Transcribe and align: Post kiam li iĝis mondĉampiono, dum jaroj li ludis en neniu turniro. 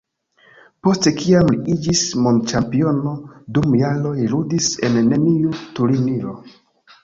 Post 0.87 1.09
kiam 1.19 1.51
li 1.55 1.59
iĝis 1.73 2.01
mondĉampiono, 2.23 3.13
dum 3.59 3.77
jaroj 3.83 4.17
li 4.23 4.29
ludis 4.35 4.73
en 4.91 5.01
neniu 5.15 5.57
turniro. 5.81 6.39